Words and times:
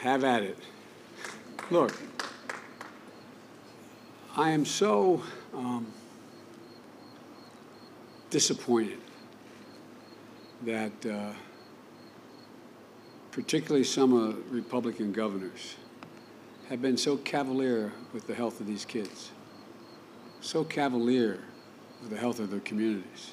Have 0.00 0.24
at 0.24 0.42
it. 0.42 0.56
Look, 1.70 1.92
I 4.34 4.50
am 4.50 4.64
so 4.64 5.22
um, 5.52 5.86
disappointed 8.30 8.98
that 10.62 10.92
uh, 11.06 11.32
particularly 13.30 13.84
some 13.84 14.12
the 14.14 14.42
Republican 14.50 15.12
governors 15.12 15.76
have 16.70 16.80
been 16.80 16.96
so 16.96 17.18
cavalier 17.18 17.92
with 18.14 18.26
the 18.26 18.34
health 18.34 18.58
of 18.60 18.66
these 18.66 18.86
kids, 18.86 19.32
so 20.40 20.64
cavalier 20.64 21.40
with 22.00 22.10
the 22.10 22.16
health 22.16 22.40
of 22.40 22.50
their 22.50 22.60
communities. 22.60 23.32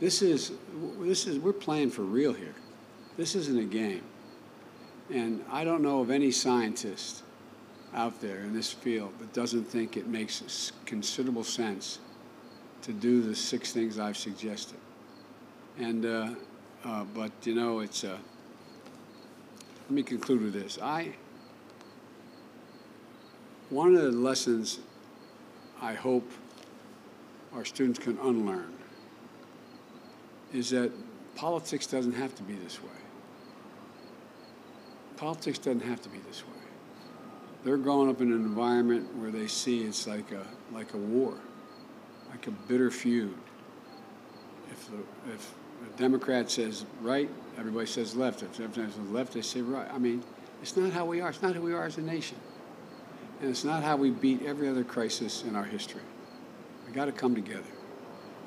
This 0.00 0.22
is, 0.22 0.52
this 1.00 1.26
is, 1.26 1.38
we're 1.38 1.52
playing 1.52 1.90
for 1.90 2.02
real 2.02 2.32
here. 2.32 2.54
This 3.16 3.34
isn't 3.34 3.58
a 3.58 3.64
game. 3.64 4.02
And 5.12 5.44
I 5.50 5.64
don't 5.64 5.82
know 5.82 6.00
of 6.00 6.10
any 6.10 6.30
scientist 6.30 7.22
out 7.94 8.20
there 8.20 8.40
in 8.40 8.52
this 8.52 8.72
field 8.72 9.12
that 9.20 9.32
doesn't 9.32 9.64
think 9.64 9.96
it 9.96 10.06
makes 10.06 10.72
considerable 10.84 11.44
sense 11.44 11.98
to 12.82 12.92
do 12.92 13.22
the 13.22 13.34
six 13.34 13.72
things 13.72 13.98
I've 13.98 14.16
suggested. 14.16 14.78
And, 15.78 16.04
uh, 16.04 16.34
uh, 16.84 17.04
but 17.14 17.32
you 17.44 17.54
know, 17.54 17.80
it's, 17.80 18.04
uh, 18.04 18.18
let 19.82 19.90
me 19.90 20.02
conclude 20.02 20.42
with 20.42 20.52
this. 20.52 20.78
I, 20.82 21.14
one 23.70 23.94
of 23.94 24.02
the 24.02 24.10
lessons 24.10 24.80
I 25.80 25.94
hope 25.94 26.30
our 27.54 27.64
students 27.64 27.98
can 27.98 28.18
unlearn 28.18 28.72
is 30.52 30.70
that 30.70 30.90
politics 31.34 31.86
doesn't 31.86 32.12
have 32.12 32.34
to 32.36 32.42
be 32.42 32.54
this 32.54 32.82
way. 32.82 32.88
Politics 35.16 35.58
doesn't 35.58 35.80
have 35.80 36.02
to 36.02 36.08
be 36.08 36.18
this 36.28 36.42
way. 36.46 36.52
They're 37.64 37.78
growing 37.78 38.08
up 38.08 38.20
in 38.20 38.32
an 38.32 38.44
environment 38.44 39.14
where 39.16 39.30
they 39.30 39.46
see 39.46 39.82
it's 39.82 40.06
like 40.06 40.30
a, 40.32 40.46
like 40.72 40.94
a 40.94 40.98
war, 40.98 41.34
like 42.30 42.46
a 42.46 42.50
bitter 42.50 42.90
feud. 42.90 43.34
If 44.70 44.90
the, 44.90 45.32
if 45.32 45.54
a 45.84 45.98
Democrat 45.98 46.50
says 46.50 46.84
right, 47.00 47.28
everybody 47.58 47.86
says 47.86 48.14
left. 48.14 48.42
If 48.42 48.56
Democrat 48.58 48.92
says 48.92 49.10
left, 49.10 49.32
they 49.32 49.42
say 49.42 49.62
right. 49.62 49.88
I 49.92 49.98
mean, 49.98 50.22
it's 50.62 50.76
not 50.76 50.92
how 50.92 51.04
we 51.06 51.20
are. 51.20 51.30
It's 51.30 51.42
not 51.42 51.54
who 51.54 51.62
we 51.62 51.72
are 51.72 51.84
as 51.84 51.98
a 51.98 52.02
nation. 52.02 52.38
And 53.40 53.50
it's 53.50 53.64
not 53.64 53.82
how 53.82 53.96
we 53.96 54.10
beat 54.10 54.42
every 54.42 54.68
other 54.68 54.84
crisis 54.84 55.42
in 55.42 55.56
our 55.56 55.64
history. 55.64 56.02
We 56.86 56.92
got 56.92 57.06
to 57.06 57.12
come 57.12 57.34
together. 57.34 57.62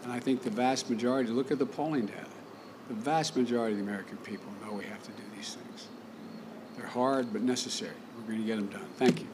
And 0.03 0.11
I 0.11 0.19
think 0.19 0.43
the 0.43 0.49
vast 0.49 0.89
majority, 0.89 1.29
look 1.29 1.51
at 1.51 1.59
the 1.59 1.65
polling 1.65 2.05
data, 2.05 2.25
the 2.87 2.93
vast 2.93 3.35
majority 3.35 3.73
of 3.73 3.79
the 3.79 3.83
American 3.83 4.17
people 4.17 4.51
know 4.63 4.73
we 4.73 4.85
have 4.85 5.03
to 5.03 5.11
do 5.11 5.23
these 5.35 5.55
things. 5.55 5.87
They're 6.79 6.87
hard 6.87 7.33
but 7.33 7.41
necessary. 7.41 7.91
We're 8.17 8.27
going 8.27 8.41
to 8.41 8.47
get 8.47 8.55
them 8.55 8.67
done. 8.67 8.87
Thank 8.95 9.19
you. 9.19 9.27